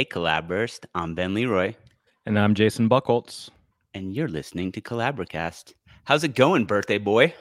[0.00, 0.86] Hey, Collaborist.
[0.94, 1.74] I'm Ben LeRoy,
[2.24, 3.50] And I'm Jason Buchholz.
[3.92, 5.74] and you're listening to Collaborcast.
[6.04, 7.34] How's it going, birthday boy?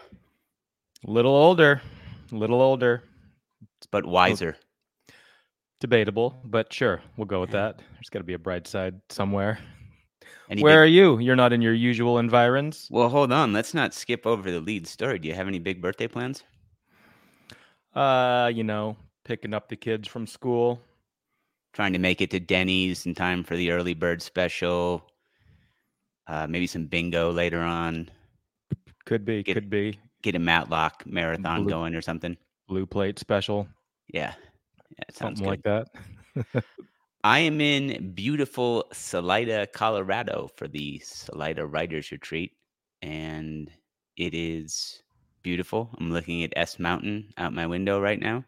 [1.07, 1.81] A little older,
[2.33, 3.01] A little older.
[3.91, 4.57] But wiser.
[5.79, 7.79] Debatable, but sure, we'll go with that.
[7.93, 9.59] There's got to be a bright side somewhere.
[10.49, 11.17] Any Where are you?
[11.19, 12.89] You're not in your usual environs.
[12.91, 13.53] Well, hold on.
[13.53, 15.17] Let's not skip over the lead story.
[15.17, 16.43] Do you have any big birthday plans?
[17.95, 20.81] Uh, you know, picking up the kids from school.
[21.73, 25.05] Trying to make it to Denny's in time for the early bird special.
[26.27, 28.09] Uh, maybe some bingo later on.
[29.05, 29.99] Could be, Get- could be.
[30.21, 32.35] Get a Matlock marathon Blue- going or something.
[32.67, 33.67] Blue plate special,
[34.13, 34.33] Yeah.
[34.97, 35.85] Yeah, sounds something good.
[36.35, 36.63] like that.
[37.23, 42.51] I am in beautiful Salida, Colorado for the Salida Writers Retreat,
[43.01, 43.71] and
[44.17, 45.01] it is
[45.41, 45.89] beautiful.
[45.99, 48.43] I'm looking at S Mountain out my window right now,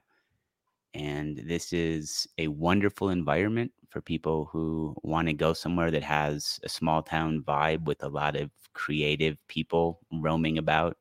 [0.94, 6.59] and this is a wonderful environment for people who want to go somewhere that has
[6.64, 10.97] a small town vibe with a lot of creative people roaming about.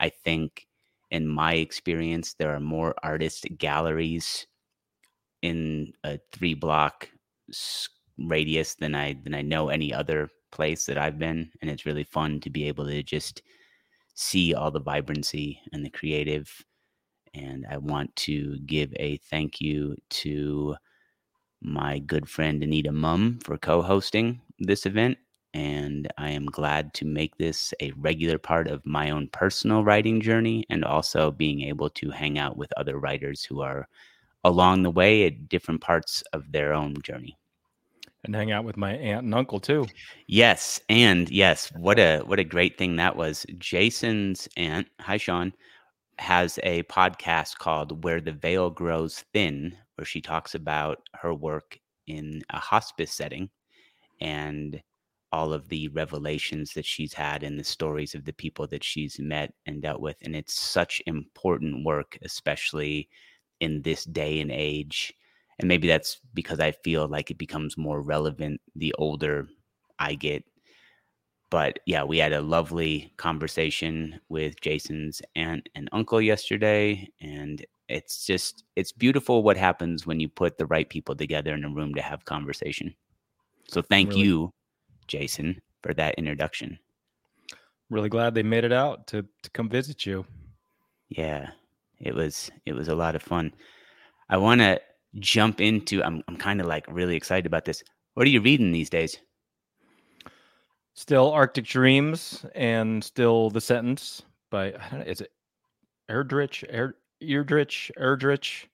[0.00, 0.66] I think,
[1.10, 4.46] in my experience, there are more artist galleries
[5.42, 7.10] in a three block
[8.18, 12.04] radius than I than I know any other place that I've been, and it's really
[12.04, 13.42] fun to be able to just
[14.14, 16.50] see all the vibrancy and the creative.
[17.34, 20.76] And I want to give a thank you to
[21.62, 25.18] my good friend Anita Mum for co-hosting this event.
[25.52, 30.20] And I am glad to make this a regular part of my own personal writing
[30.20, 33.88] journey and also being able to hang out with other writers who are
[34.44, 37.36] along the way at different parts of their own journey.
[38.24, 39.86] And hang out with my aunt and uncle too.
[40.26, 43.46] Yes, and yes, what a what a great thing that was.
[43.58, 45.52] Jason's aunt, hi Sean,
[46.20, 51.78] has a podcast called Where the Veil Grows Thin, where she talks about her work
[52.06, 53.48] in a hospice setting
[54.20, 54.82] and
[55.32, 59.18] all of the revelations that she's had and the stories of the people that she's
[59.18, 60.16] met and dealt with.
[60.22, 63.08] And it's such important work, especially
[63.60, 65.14] in this day and age.
[65.58, 69.48] And maybe that's because I feel like it becomes more relevant the older
[69.98, 70.44] I get.
[71.50, 77.10] But yeah, we had a lovely conversation with Jason's aunt and uncle yesterday.
[77.20, 81.64] And it's just, it's beautiful what happens when you put the right people together in
[81.64, 82.94] a room to have conversation.
[83.66, 84.22] So thank Really.
[84.22, 84.52] you,
[85.08, 86.78] Jason, for that introduction.
[87.88, 90.24] Really glad they made it out to to come visit you.
[91.08, 91.50] Yeah,
[91.98, 93.52] it was it was a lot of fun.
[94.28, 94.80] I want to
[95.18, 96.02] jump into.
[96.02, 97.82] I'm I'm kind of like really excited about this.
[98.14, 99.18] What are you reading these days?
[101.00, 105.32] Still Arctic Dreams and still the sentence by know, is it
[106.10, 108.66] Erdrich, er, Erdrich, Erdrich,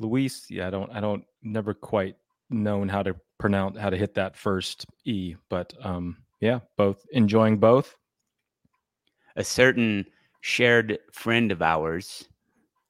[0.00, 0.46] Louise?
[0.50, 2.16] Yeah, I don't, I don't, never quite
[2.50, 7.58] known how to pronounce how to hit that first e, but um, yeah, both enjoying
[7.58, 7.94] both.
[9.36, 10.06] A certain
[10.40, 12.28] shared friend of ours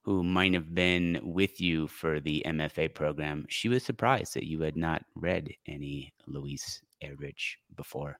[0.06, 3.44] who might have been with you for the MFA program.
[3.48, 8.16] She was surprised that you had not read any Louise Erdrich before.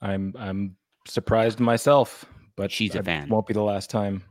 [0.00, 2.24] I'm, I'm surprised myself,
[2.54, 3.28] but She's a I- fan.
[3.28, 4.22] Won't be the last time.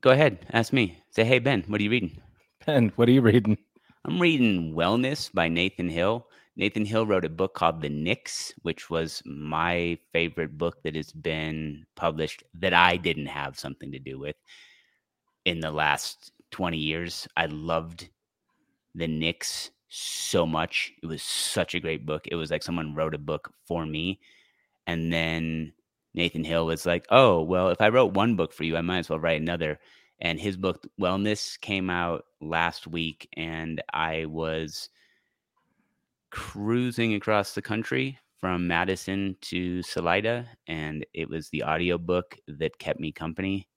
[0.00, 0.98] Go ahead, ask me.
[1.10, 2.20] Say, hey Ben, what are you reading?
[2.66, 3.56] Ben, what are you reading?
[4.04, 6.26] I'm reading Wellness by Nathan Hill.
[6.56, 11.12] Nathan Hill wrote a book called The Nix, which was my favorite book that has
[11.12, 14.36] been published that I didn't have something to do with
[15.44, 17.26] in the last 20 years.
[17.36, 18.08] I loved
[18.94, 20.92] The Nix so much.
[21.02, 22.26] It was such a great book.
[22.26, 24.20] It was like someone wrote a book for me.
[24.86, 25.72] And then
[26.14, 28.98] Nathan Hill was like, oh, well, if I wrote one book for you, I might
[28.98, 29.80] as well write another
[30.20, 34.88] and his book wellness came out last week and i was
[36.34, 42.98] cruising across the country from madison to salida and it was the audiobook that kept
[42.98, 43.68] me company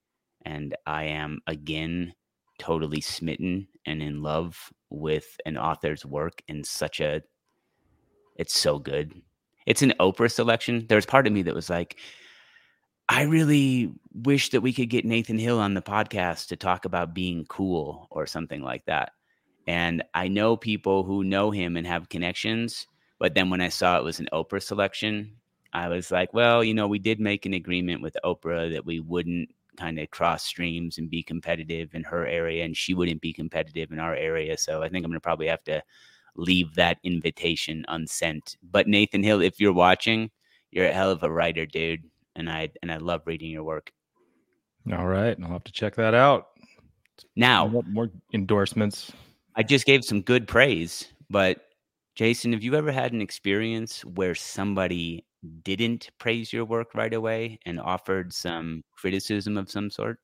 [0.44, 2.12] and i am again
[2.58, 7.22] totally smitten and in love with an author's work in such a
[8.38, 9.14] it's so good
[9.68, 12.00] it's an oprah selection there's part of me that was like
[13.10, 17.14] I really wish that we could get Nathan Hill on the podcast to talk about
[17.14, 19.14] being cool or something like that.
[19.68, 22.88] And I know people who know him and have connections,
[23.20, 25.32] but then when I saw it was an Oprah selection,
[25.74, 29.00] I was like, well, you know, we did make an agreement with Oprah that we
[29.00, 33.34] wouldn't kind of cross streams and be competitive in her area and she wouldn't be
[33.34, 34.58] competitive in our area.
[34.58, 35.84] So I think I'm going to probably have to
[36.36, 38.56] leave that invitation unsent.
[38.64, 40.32] But Nathan Hill, if you're watching,
[40.72, 42.04] you're a hell of a writer, dude
[42.38, 43.92] and I and I love reading your work.
[44.94, 46.48] All right, I'll have to check that out.
[47.36, 49.12] Now, more, more endorsements.
[49.58, 51.62] I just gave some good praise, but
[52.14, 55.26] Jason, have you ever had an experience where somebody
[55.64, 60.20] didn't praise your work right away and offered some criticism of some sort?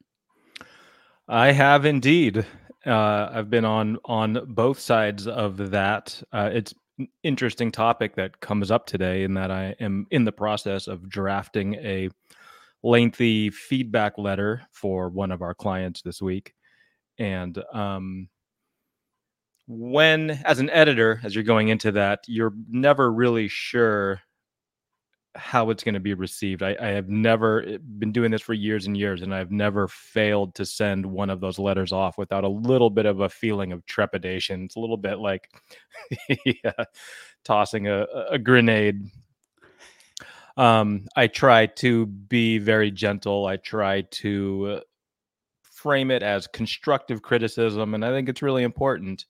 [1.28, 2.46] I have indeed.
[2.86, 6.22] Uh, I've been on on both sides of that.
[6.32, 10.32] Uh, it's an interesting topic that comes up today, in that I am in the
[10.32, 12.10] process of drafting a
[12.84, 16.54] lengthy feedback letter for one of our clients this week,
[17.18, 18.30] and um,
[19.68, 24.22] when as an editor, as you're going into that, you're never really sure
[25.36, 26.62] how it's going to be received.
[26.62, 29.88] I, I, have never eh, been doing this for years and years, and I've never
[29.88, 33.72] failed to send one of those letters off without a little bit of a feeling
[33.72, 34.64] of trepidation.
[34.64, 35.50] It's a little bit like
[36.46, 36.84] yeah,
[37.44, 39.10] tossing a, a grenade.
[40.56, 43.48] Um, I try to be very gentle.
[43.48, 44.82] I try to
[45.64, 49.26] frame it as constructive criticism, and I think it's really important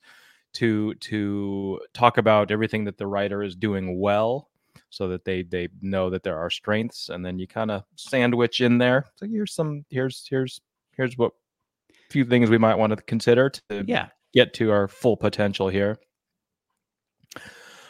[0.53, 4.49] to to talk about everything that the writer is doing well
[4.89, 8.61] so that they they know that there are strengths and then you kind of sandwich
[8.61, 10.61] in there so here's some here's here's
[10.95, 11.31] here's what
[11.89, 14.07] a few things we might want to consider to yeah.
[14.33, 15.97] get to our full potential here.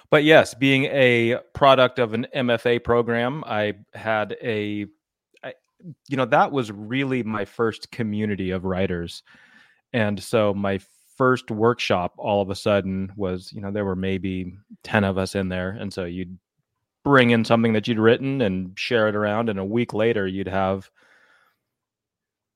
[0.10, 4.86] But yes being a product of an mfa program i had a
[5.44, 5.54] I,
[6.07, 9.24] you know that was really my first community of writers.
[9.92, 10.80] And so my
[11.18, 15.36] first workshop all of a sudden was you know there were maybe 10 of us
[15.36, 16.38] in there and so you'd
[17.04, 20.48] bring in something that you'd written and share it around and a week later you'd
[20.48, 20.89] have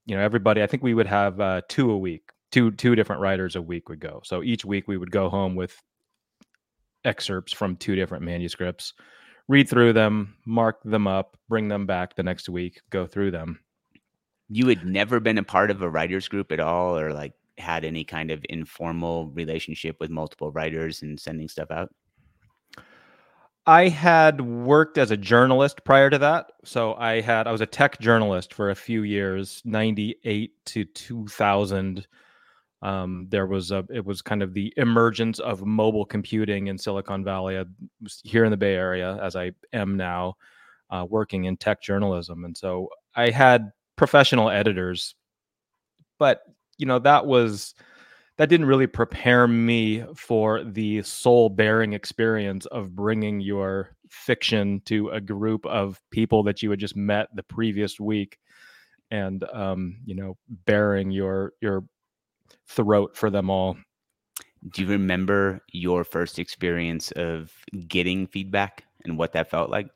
[0.05, 3.21] you know everybody i think we would have uh, two a week two two different
[3.21, 4.21] writers a week would go.
[4.23, 5.81] So each week we would go home with
[7.03, 8.93] excerpts from two different manuscripts
[9.47, 13.59] read through them mark them up bring them back the next week go through them.
[14.49, 17.83] You had never been a part of a writers group at all or like had
[17.83, 21.91] any kind of informal relationship with multiple writers and sending stuff out
[23.67, 26.53] I had worked as a journalist prior to that.
[26.63, 32.07] So I had I was a tech journalist for a few years, 98 to 2000.
[32.81, 37.25] Um, there was a it was kind of the emergence of mobile computing in Silicon
[37.25, 37.57] Valley.
[37.57, 37.65] I
[38.01, 40.35] was here in the Bay Area as I am now,
[40.89, 45.15] uh, working in tech journalism, and so I had professional editors,
[46.19, 46.43] but
[46.77, 47.73] you know that was
[48.37, 55.09] that didn't really prepare me for the soul bearing experience of bringing your fiction to
[55.09, 58.37] a group of people that you had just met the previous week
[59.11, 61.83] and um, you know bearing your your
[62.67, 63.77] throat for them all.
[64.73, 67.51] Do you remember your first experience of
[67.87, 69.87] getting feedback and what that felt like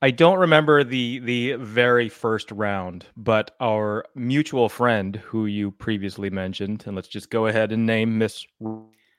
[0.00, 6.30] I don't remember the the very first round, but our mutual friend who you previously
[6.30, 8.46] mentioned, and let's just go ahead and name Miss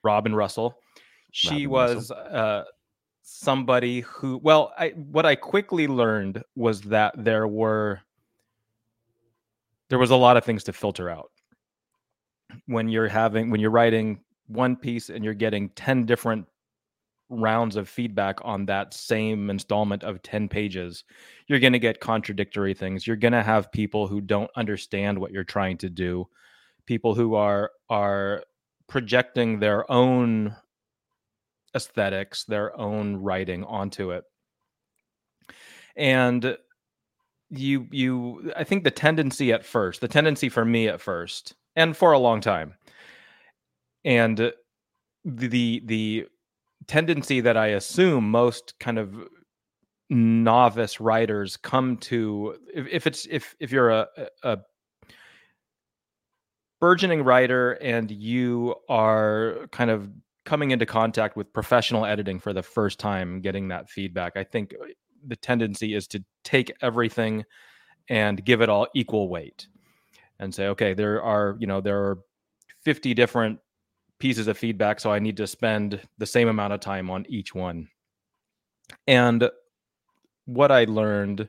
[0.04, 0.80] Robin Russell.
[1.32, 2.28] She Robin was Russell.
[2.32, 2.64] Uh,
[3.22, 8.00] somebody who, well, I what I quickly learned was that there were
[9.90, 11.32] there was a lot of things to filter out
[12.68, 16.46] when you're having when you're writing one piece and you're getting 10 different
[17.30, 21.04] rounds of feedback on that same installment of 10 pages,
[21.48, 23.06] you're going to get contradictory things.
[23.06, 26.28] You're going to have people who don't understand what you're trying to do,
[26.86, 28.44] people who are are
[28.88, 30.56] projecting their own
[31.76, 34.24] aesthetics, their own writing onto it.
[35.96, 36.58] And
[37.52, 41.96] you you I think the tendency at first, the tendency for me at first and
[41.96, 42.76] for a long time
[44.06, 44.52] and
[45.26, 46.26] the the
[46.90, 49.16] tendency that I assume most kind of
[50.10, 54.08] novice writers come to if, if it's if if you're a,
[54.42, 54.58] a
[56.82, 60.10] burgeoning writer and you are kind of
[60.46, 64.74] coming into contact with professional editing for the first time getting that feedback i think
[65.28, 67.46] the tendency is to take everything
[68.10, 69.68] and give it all equal weight
[70.40, 72.18] and say okay there are you know there are
[72.84, 73.60] 50 different
[74.20, 77.56] pieces of feedback so i need to spend the same amount of time on each
[77.56, 77.88] one.
[79.08, 79.50] And
[80.46, 81.48] what i learned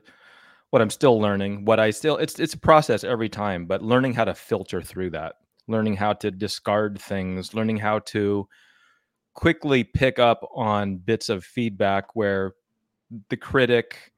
[0.69, 4.13] what i'm still learning what i still it's it's a process every time but learning
[4.13, 5.35] how to filter through that
[5.67, 8.47] learning how to discard things learning how to
[9.33, 12.53] quickly pick up on bits of feedback where
[13.29, 14.13] the critic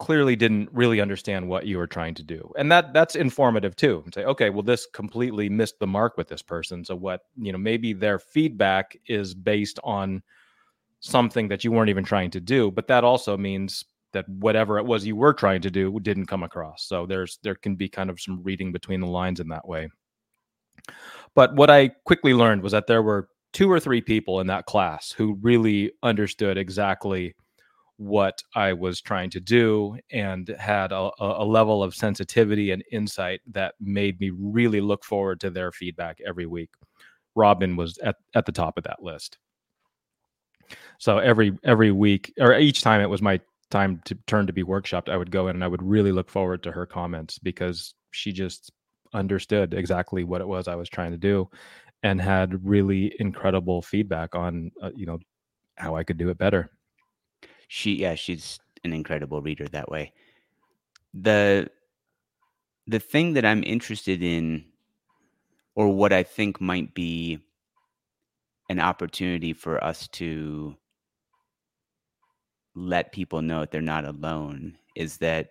[0.00, 4.02] clearly didn't really understand what you were trying to do and that that's informative too
[4.04, 7.52] and say okay well this completely missed the mark with this person so what you
[7.52, 10.20] know maybe their feedback is based on
[10.98, 13.84] something that you weren't even trying to do but that also means
[14.14, 16.84] that whatever it was you were trying to do didn't come across.
[16.84, 19.90] So there's there can be kind of some reading between the lines in that way.
[21.34, 24.66] But what I quickly learned was that there were two or three people in that
[24.66, 27.34] class who really understood exactly
[27.96, 33.40] what I was trying to do and had a, a, level of sensitivity and insight
[33.52, 36.70] that made me really look forward to their feedback every week.
[37.36, 39.38] Robin was at, at the top of that list.
[40.98, 44.64] So every every week or each time it was my time to turn to be
[44.64, 47.94] workshopped, I would go in and I would really look forward to her comments because
[48.12, 48.72] she just
[49.12, 51.48] understood exactly what it was I was trying to do
[52.02, 55.18] and had really incredible feedback on uh, you know
[55.76, 56.70] how I could do it better.
[57.68, 60.12] She yeah, she's an incredible reader that way.
[61.14, 61.70] The
[62.86, 64.64] the thing that I'm interested in
[65.74, 67.38] or what I think might be
[68.68, 70.76] an opportunity for us to
[72.74, 75.50] let people know that they're not alone is that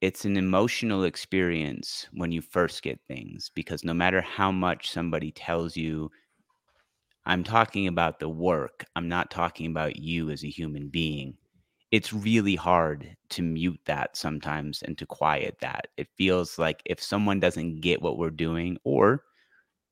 [0.00, 5.30] it's an emotional experience when you first get things because no matter how much somebody
[5.30, 6.10] tells you
[7.26, 11.36] I'm talking about the work, I'm not talking about you as a human being.
[11.90, 15.88] It's really hard to mute that sometimes and to quiet that.
[15.96, 19.24] It feels like if someone doesn't get what we're doing or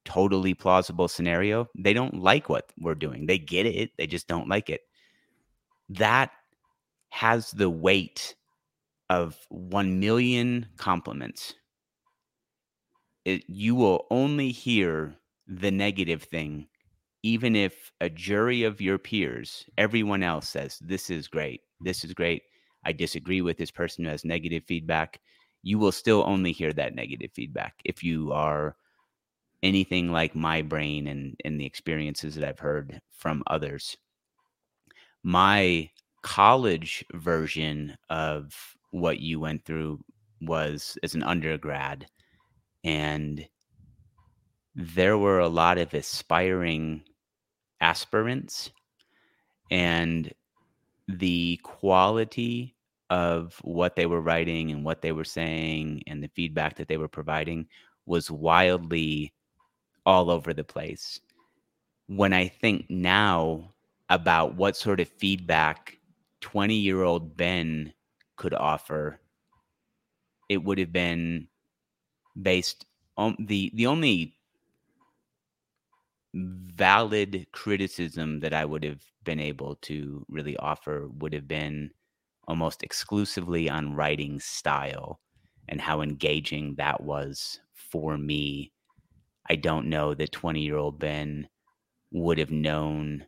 [0.04, 3.26] totally plausible scenario, they don't like what we're doing.
[3.26, 4.82] They get it, they just don't like it.
[5.90, 6.30] That
[7.10, 8.34] has the weight
[9.10, 11.54] of 1 million compliments.
[13.24, 15.16] It, you will only hear
[15.46, 16.68] the negative thing,
[17.22, 21.62] even if a jury of your peers, everyone else says, This is great.
[21.80, 22.42] This is great.
[22.84, 25.20] I disagree with this person who has negative feedback.
[25.62, 28.76] You will still only hear that negative feedback if you are
[29.62, 33.96] anything like my brain and, and the experiences that I've heard from others.
[35.24, 35.90] My
[36.22, 38.54] college version of
[38.92, 40.00] what you went through
[40.40, 42.06] was as an undergrad
[42.84, 43.46] and
[44.74, 47.02] there were a lot of aspiring
[47.80, 48.70] aspirants
[49.70, 50.32] and
[51.08, 52.74] the quality
[53.10, 56.96] of what they were writing and what they were saying and the feedback that they
[56.96, 57.66] were providing
[58.06, 59.32] was wildly
[60.04, 61.20] all over the place.
[62.06, 63.74] When I think now
[64.08, 65.98] about what sort of feedback
[66.40, 67.92] 20 year old Ben
[68.36, 69.20] could offer,
[70.48, 71.48] it would have been
[72.40, 74.37] based on the the only
[76.34, 81.90] valid criticism that I would have been able to really offer would have been
[82.46, 85.20] almost exclusively on writing style
[85.68, 88.72] and how engaging that was for me.
[89.50, 91.48] I don't know that 20 year old Ben
[92.12, 93.24] would have known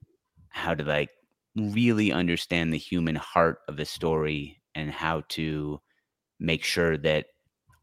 [0.48, 1.10] how to like
[1.56, 5.80] really understand the human heart of a story and how to
[6.38, 7.26] make sure that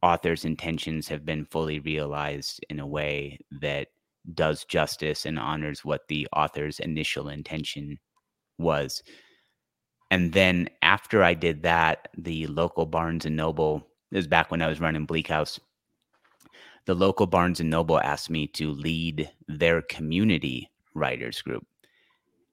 [0.02, 3.90] author's intentions have been fully realized in a way that
[4.34, 8.00] does justice and honors what the author's initial intention
[8.58, 9.04] was.
[10.12, 14.62] And then after I did that, the local Barnes and Noble, this is back when
[14.62, 15.60] I was running Bleak House,
[16.86, 21.66] the local Barnes and Noble asked me to lead their community writers group.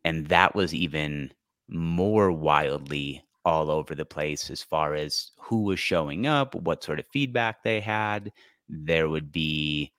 [0.04, 1.32] And that was even
[1.68, 6.98] more wildly all over the place as far as who was showing up, what sort
[6.98, 8.32] of feedback they had.
[8.68, 9.92] There would be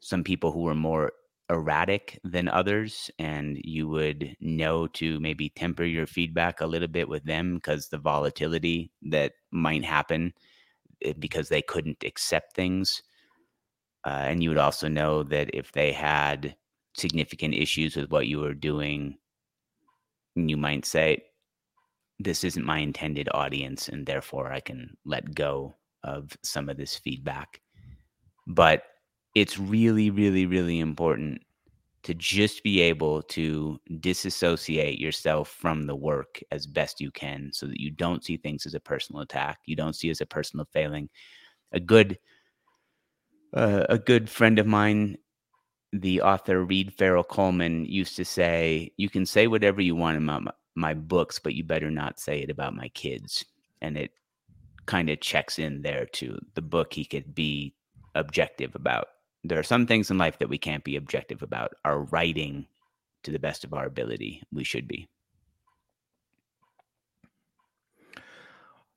[0.00, 1.12] some people who were more
[1.50, 7.08] erratic than others, and you would know to maybe temper your feedback a little bit
[7.08, 10.32] with them because the volatility that might happen
[11.02, 13.02] eh, because they couldn't accept things.
[14.06, 16.56] Uh, and you would also know that if they had
[16.96, 19.18] significant issues with what you were doing,
[20.34, 21.22] you might say,
[22.18, 26.96] this isn't my intended audience and therefore I can let go of some of this
[26.96, 27.60] feedback.
[28.46, 28.82] But
[29.34, 31.42] it's really, really, really important
[32.02, 37.66] to just be able to disassociate yourself from the work as best you can so
[37.66, 39.58] that you don't see things as a personal attack.
[39.66, 41.10] You don't see as a personal failing.
[41.72, 42.18] A good
[43.52, 45.18] uh, a good friend of mine,
[45.92, 50.54] the author Reed Farrell Coleman, used to say, "You can say whatever you want about
[50.74, 53.44] my books, but you better not say it about my kids.
[53.82, 54.12] And it
[54.86, 57.74] kind of checks in there to the book he could be
[58.14, 59.08] objective about.
[59.44, 61.72] There are some things in life that we can't be objective about.
[61.84, 62.66] Our writing,
[63.22, 65.08] to the best of our ability, we should be.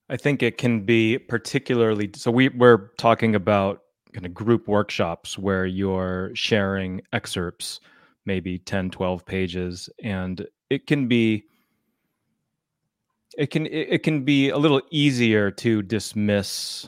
[0.09, 2.29] I think it can be particularly so.
[2.29, 3.81] We, we're talking about
[4.13, 7.79] kind of group workshops where you're sharing excerpts,
[8.25, 11.45] maybe 10, 12 pages, and it can be
[13.37, 16.87] it can it, it can be a little easier to dismiss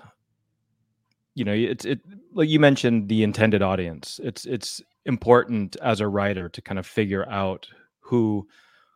[1.35, 1.99] you know it's it
[2.33, 4.19] like you mentioned the intended audience.
[4.23, 7.67] It's it's important as a writer to kind of figure out
[7.99, 8.47] who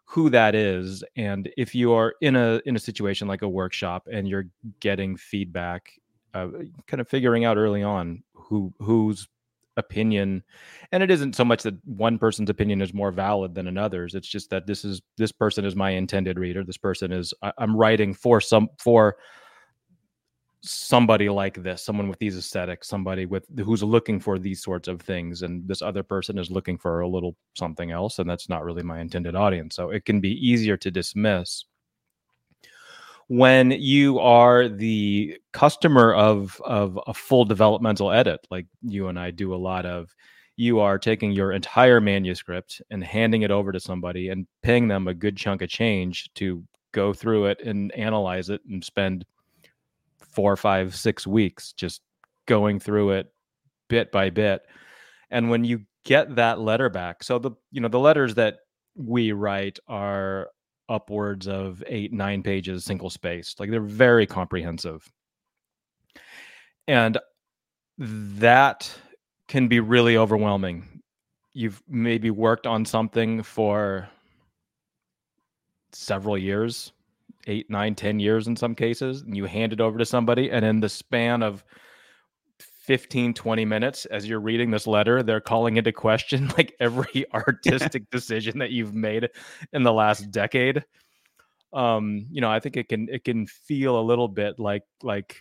[0.06, 1.04] who that is.
[1.16, 4.46] And if you are in a in a situation like a workshop and you're
[4.80, 5.92] getting feedback
[6.34, 6.48] uh,
[6.88, 9.28] kind of figuring out early on who whose
[9.78, 10.44] opinion
[10.92, 14.16] and it isn't so much that one person's opinion is more valid than another's.
[14.16, 16.64] It's just that this is this person is my intended reader.
[16.64, 19.18] This person is I, i'm writing for some for
[20.62, 25.02] somebody like this someone with these aesthetics somebody with who's looking for these sorts of
[25.02, 28.64] things and this other person is looking for a little something else and that's not
[28.66, 29.76] really my intended audience.
[29.76, 31.64] So it can be easier to dismiss
[33.28, 39.32] when you are the customer of of a full developmental edit like you and I
[39.32, 40.14] do a lot of.
[40.58, 45.08] You are taking your entire manuscript and handing it over to somebody and paying them
[45.08, 46.62] a good chunk of change to
[46.92, 49.24] go through it and analyze it and spend
[50.32, 52.02] four, five, six weeks just
[52.46, 53.32] going through it
[53.90, 54.62] bit by bit.
[55.30, 58.60] And when you get that letter back, so the you know the letters that
[58.96, 60.50] we write are
[60.90, 63.60] upwards of eight, nine pages, single spaced.
[63.60, 65.10] Like they're very comprehensive.
[66.88, 67.20] And
[68.00, 68.92] that
[69.48, 71.02] can be really overwhelming.
[71.54, 74.10] You've maybe worked on something for
[75.92, 76.92] several years
[77.48, 80.66] eight, nine, ten years in some cases, and you hand it over to somebody, and
[80.66, 81.64] in the span of
[82.90, 88.10] 15, 20 minutes as you're reading this letter, they're calling into question like every artistic
[88.10, 89.30] decision that you've made
[89.74, 90.84] in the last decade.
[91.72, 95.38] Um, you know, I think it can it can feel a little bit like like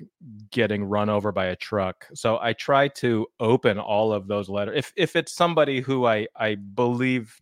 [0.51, 2.05] getting run over by a truck.
[2.13, 4.77] So I try to open all of those letters.
[4.77, 7.41] If if it's somebody who I I believe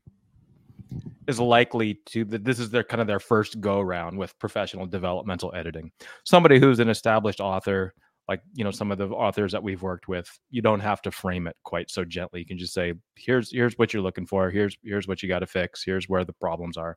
[1.27, 4.87] is likely to that this is their kind of their first go round with professional
[4.87, 5.91] developmental editing.
[6.25, 7.95] Somebody who's an established author,
[8.29, 11.11] like you know some of the authors that we've worked with, you don't have to
[11.11, 12.41] frame it quite so gently.
[12.41, 14.51] You can just say, "Here's here's what you're looking for.
[14.51, 15.83] Here's here's what you got to fix.
[15.85, 16.97] Here's where the problems are."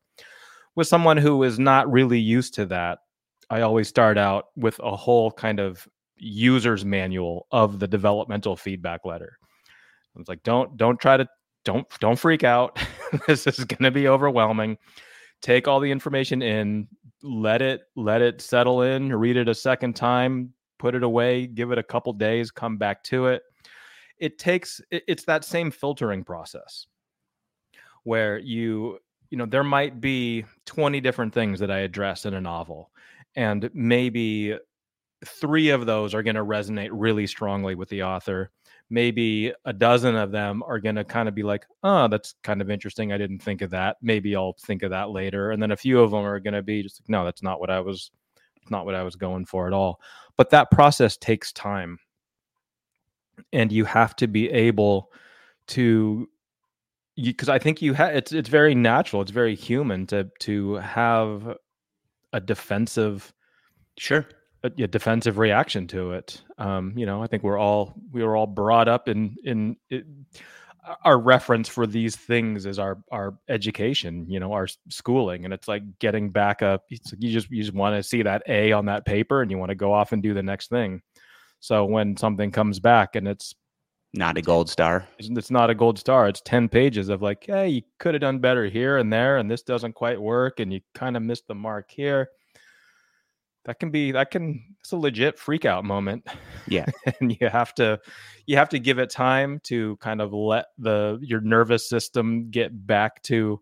[0.76, 3.00] With someone who is not really used to that,
[3.50, 9.06] I always start out with a whole kind of user's manual of the developmental feedback
[9.06, 9.38] letter.
[10.16, 11.28] It's like don't don't try to
[11.70, 12.80] don't don't freak out.
[13.28, 14.78] this is going to be overwhelming.
[15.42, 16.88] Take all the information in,
[17.22, 21.72] let it let it settle in, read it a second time, put it away, give
[21.72, 23.44] it a couple days, come back to it.
[24.18, 26.88] It takes it, it's that same filtering process
[28.04, 28.98] where you
[29.30, 32.90] you know there might be 20 different things that I address in a novel
[33.36, 34.58] and maybe
[35.24, 38.50] 3 of those are going to resonate really strongly with the author
[38.90, 42.62] maybe a dozen of them are going to kind of be like, oh, that's kind
[42.62, 43.12] of interesting.
[43.12, 43.98] I didn't think of that.
[44.02, 45.52] Maybe I'll think of that later.
[45.52, 47.60] And then a few of them are going to be just like, no, that's not
[47.60, 48.12] what I was,
[48.70, 50.02] not what I was going for at all.
[50.38, 52.00] But that process takes time.
[53.54, 55.12] And you have to be able
[55.68, 56.28] to,
[57.16, 59.22] because I think you have, it's, it's very natural.
[59.22, 61.58] It's very human to, to have
[62.34, 63.34] a defensive,
[63.98, 64.26] sure
[64.64, 66.42] a, a, defensive reaction to it.
[66.58, 70.06] Um, you know, I think we're all we were all brought up in in it,
[71.04, 74.26] our reference for these things is our our education.
[74.30, 76.86] You know, our schooling, and it's like getting back up.
[76.90, 79.52] It's like you just you just want to see that A on that paper, and
[79.52, 81.02] you want to go off and do the next thing.
[81.60, 83.54] So when something comes back and it's
[84.14, 86.28] not a gold star, it's not a gold star.
[86.28, 89.50] It's ten pages of like, hey, you could have done better here and there, and
[89.50, 92.30] this doesn't quite work, and you kind of missed the mark here
[93.66, 96.28] that can be that can it's a legit freak out moment.
[96.68, 96.86] Yeah.
[97.20, 98.00] And you have to
[98.46, 102.72] you have to give it time to kind of let the your nervous system get
[102.88, 103.60] back to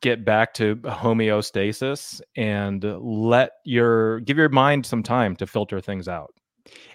[0.00, 6.08] get back to homeostasis and let your give your mind some time to filter things
[6.08, 6.34] out.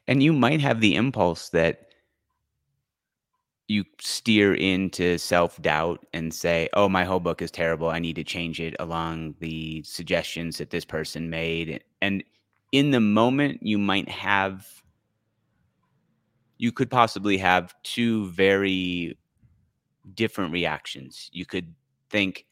[0.08, 1.91] And you might have the impulse that
[3.72, 7.90] you steer into self doubt and say, "Oh, my whole book is terrible.
[7.90, 12.24] I need to change it along the suggestions that this person made." And
[12.72, 14.68] in the moment, you might have
[16.58, 19.18] you could possibly have two very
[20.14, 21.30] different reactions.
[21.34, 21.74] You could
[22.12, 22.46] think,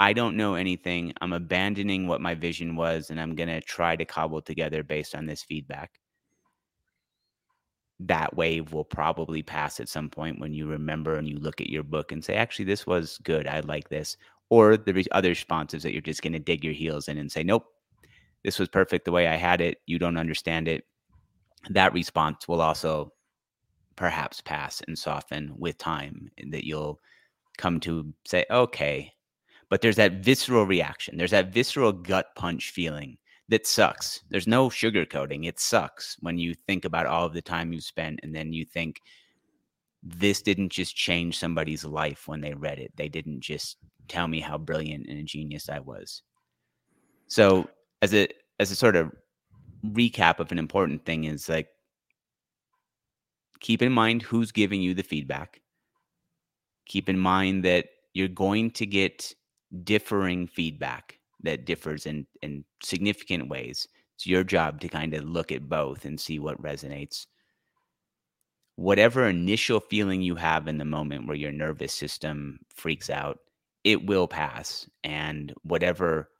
[0.00, 1.12] I don't know anything.
[1.20, 5.14] I'm abandoning what my vision was, and I'm going to try to cobble together based
[5.14, 5.92] on this feedback
[8.00, 11.70] that wave will probably pass at some point when you remember and you look at
[11.70, 13.46] your book and say, actually, this was good.
[13.46, 14.16] I like this.
[14.48, 17.42] Or the other responses that you're just going to dig your heels in and say,
[17.42, 17.64] nope,
[18.44, 19.78] this was perfect the way I had it.
[19.86, 20.84] You don't understand it.
[21.70, 23.12] That response will also
[23.94, 27.00] perhaps pass and soften with time, that you'll
[27.56, 29.12] come to say, okay.
[29.72, 31.16] but there's that visceral reaction.
[31.16, 33.16] There's that visceral gut punch feeling
[33.52, 34.22] that sucks.
[34.30, 35.46] There's no sugarcoating.
[35.46, 38.64] It sucks when you think about all of the time you've spent and then you
[38.64, 39.02] think
[40.02, 42.92] this didn't just change somebody's life when they read it.
[42.96, 43.76] They didn't just
[44.08, 46.22] tell me how brilliant and a genius I was.
[47.26, 47.68] So
[48.00, 48.26] as a
[48.58, 49.12] as a sort of
[49.86, 51.68] recap of an important thing is like
[53.60, 55.60] keep in mind who's giving you the feedback.
[56.86, 59.34] Keep in mind that you're going to get
[59.84, 63.86] differing feedback that differs in in significant ways.
[64.16, 67.26] It's your job to kind of look at both and see what resonates.
[68.76, 73.38] Whatever initial feeling you have in the moment where your nervous system freaks out,
[73.84, 74.88] it will pass.
[75.04, 76.30] And whatever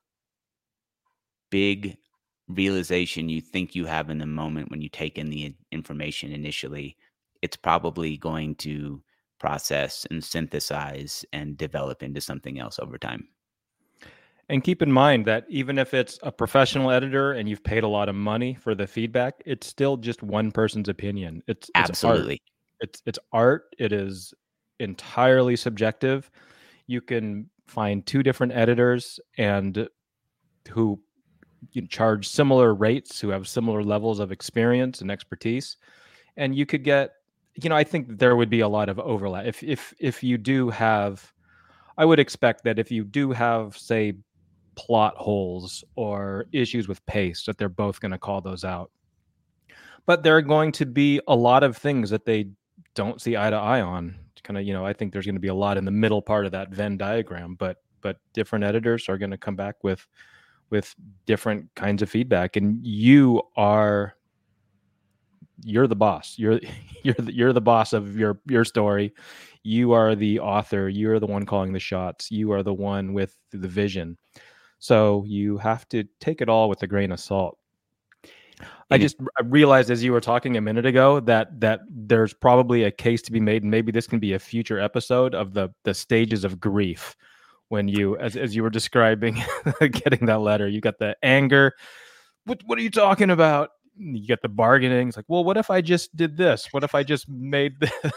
[1.51, 1.97] big
[2.49, 6.97] realization you think you have in the moment when you take in the information initially,
[7.43, 9.03] it's probably going to
[9.39, 13.29] process and synthesize and develop into something else over time.
[14.53, 17.89] And keep in mind that even if it's a professional editor and you've paid a
[17.89, 21.43] lot of money for the feedback, it's still just one person's opinion.
[21.47, 22.41] It's, it's absolutely art.
[22.81, 23.75] it's it's art.
[23.79, 24.35] It is
[24.79, 26.31] entirely subjective.
[26.87, 29.89] You can find two different editors and
[30.69, 31.01] who
[31.71, 35.79] you charge similar rates, who have similar levels of experience and expertise,
[36.37, 37.13] and you could get.
[37.55, 40.37] You know, I think there would be a lot of overlap if if if you
[40.37, 41.33] do have.
[41.97, 44.15] I would expect that if you do have, say,
[44.75, 48.91] plot holes or issues with pace that they're both going to call those out.
[50.07, 52.49] But there are going to be a lot of things that they
[52.95, 54.17] don't see eye to eye on.
[54.43, 56.21] Kind of, you know, I think there's going to be a lot in the middle
[56.21, 60.05] part of that Venn diagram, but but different editors are going to come back with
[60.71, 60.93] with
[61.27, 64.17] different kinds of feedback and you are
[65.65, 66.35] you're the boss.
[66.39, 66.61] You're
[67.03, 69.15] you're the, you're the boss of your your story.
[69.63, 70.89] You are the author.
[70.89, 72.31] You're the one calling the shots.
[72.31, 74.19] You are the one with the vision.
[74.83, 77.57] So you have to take it all with a grain of salt.
[78.91, 82.91] I just realized as you were talking a minute ago that that there's probably a
[82.91, 85.95] case to be made, and maybe this can be a future episode of the the
[85.95, 87.17] stages of grief.
[87.69, 89.41] When you, as as you were describing,
[89.81, 91.75] getting that letter, you got the anger.
[92.45, 93.71] What what are you talking about?
[93.97, 95.07] You get the bargaining.
[95.07, 96.67] It's like, well, what if I just did this?
[96.73, 98.13] What if I just made this?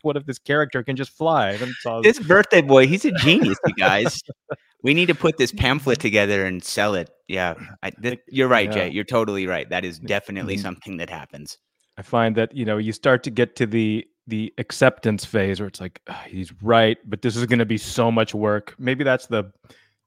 [0.00, 1.58] what if this character can just fly?
[2.02, 4.22] This birthday boy, he's a genius, you guys.
[4.86, 7.10] we need to put this pamphlet together and sell it.
[7.26, 8.74] Yeah, I, th- you're right, yeah.
[8.74, 8.90] Jay.
[8.90, 9.68] You're totally right.
[9.68, 10.62] That is definitely mm-hmm.
[10.62, 11.58] something that happens.
[11.98, 15.66] I find that you know you start to get to the the acceptance phase where
[15.66, 18.76] it's like oh, he's right, but this is going to be so much work.
[18.78, 19.50] Maybe that's the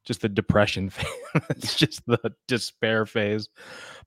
[0.05, 1.11] just the depression phase.
[1.49, 3.49] it's just the despair phase.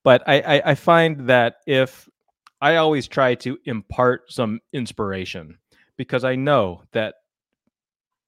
[0.03, 2.09] But I, I I find that if
[2.63, 5.59] I always try to impart some inspiration
[5.99, 7.17] because I know that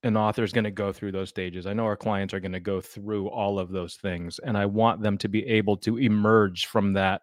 [0.04, 1.66] an author is going to go through those stages.
[1.66, 4.66] I know our clients are going to go through all of those things and I
[4.66, 7.22] want them to be able to emerge from that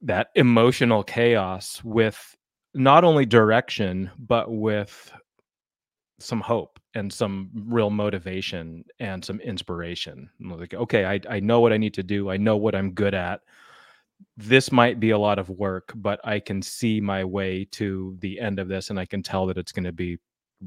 [0.00, 2.36] that emotional chaos with
[2.74, 5.12] not only direction but with
[6.18, 10.30] some hope and some real motivation and some inspiration.
[10.40, 12.30] Like okay, I I know what I need to do.
[12.30, 13.40] I know what I'm good at.
[14.38, 18.40] This might be a lot of work, but I can see my way to the
[18.40, 20.18] end of this and I can tell that it's going to be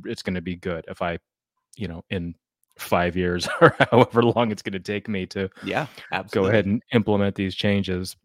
[0.05, 1.19] it's going to be good if I,
[1.75, 2.35] you know, in
[2.77, 6.49] five years or however long it's going to take me to yeah absolutely.
[6.49, 8.15] go ahead and implement these changes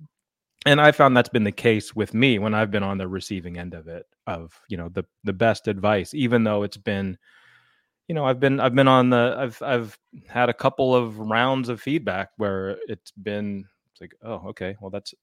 [0.66, 3.58] and i found that's been the case with me when i've been on the receiving
[3.58, 7.16] end of it of you know the the best advice even though it's been
[8.08, 11.68] you know i've been i've been on the i've i've had a couple of rounds
[11.68, 15.14] of feedback where it's been it's like oh okay well that's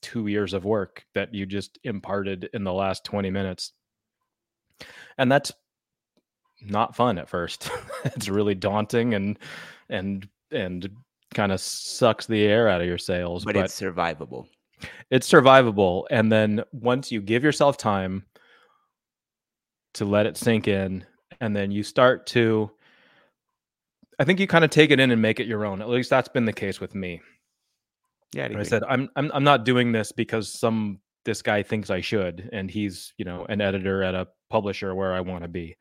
[0.00, 3.72] two years of work that you just imparted in the last 20 minutes
[5.16, 5.52] and that's
[6.62, 7.70] not fun at first.
[8.04, 9.38] it's really daunting and
[9.88, 10.88] and and
[11.34, 13.44] kind of sucks the air out of your sails.
[13.44, 14.46] But, but it's survivable.
[15.10, 16.04] It's survivable.
[16.10, 18.24] And then once you give yourself time
[19.94, 21.04] to let it sink in,
[21.40, 22.70] and then you start to
[24.18, 25.80] I think you kind of take it in and make it your own.
[25.80, 27.20] At least that's been the case with me.
[28.34, 32.00] Yeah, I said I'm I'm I'm not doing this because some this guy thinks I
[32.00, 35.76] should, and he's you know an editor at a publisher where I want to be.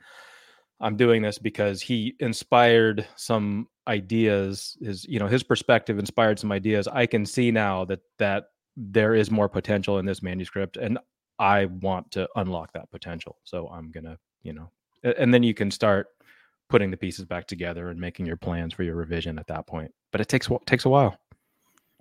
[0.79, 4.77] I'm doing this because he inspired some ideas.
[4.81, 6.87] His you know his perspective inspired some ideas.
[6.87, 10.99] I can see now that that there is more potential in this manuscript, and
[11.39, 13.37] I want to unlock that potential.
[13.43, 14.71] So I'm gonna you know,
[15.03, 16.07] and then you can start
[16.69, 19.91] putting the pieces back together and making your plans for your revision at that point.
[20.11, 21.17] But it takes takes a while.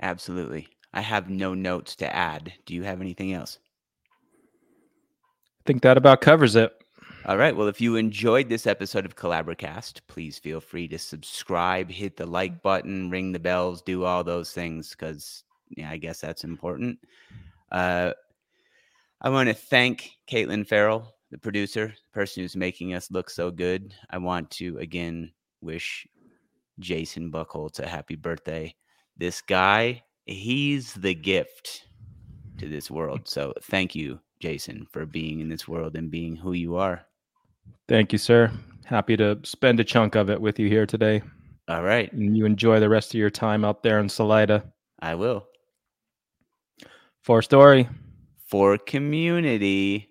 [0.00, 0.68] Absolutely.
[0.92, 2.52] I have no notes to add.
[2.64, 3.58] Do you have anything else?
[5.60, 6.72] I think that about covers it.
[7.28, 7.56] All right.
[7.56, 12.24] Well, if you enjoyed this episode of Collaborcast, please feel free to subscribe, hit the
[12.24, 15.42] like button, ring the bells, do all those things because,
[15.76, 17.00] yeah, I guess that's important.
[17.72, 18.12] Uh,
[19.20, 23.50] I want to thank Katelyn Ferral, the producer, the person who's making us look so
[23.50, 23.92] good.
[24.10, 26.06] I want to again wish
[26.78, 28.72] Jason Buchholz a happy birthday.
[29.16, 31.88] This guy, he's the gift
[32.58, 33.26] to this world.
[33.26, 37.04] So thank you, Jason, for being in this world and being who you are.
[37.88, 38.50] Thank you, sir.
[38.84, 41.22] Happy to spend a chunk of it with you here today.
[41.68, 42.12] All right.
[42.12, 44.64] And you enjoy the rest of your time out there in Salida.
[45.00, 45.46] I will.
[47.22, 47.88] For story.
[48.48, 50.08] For community.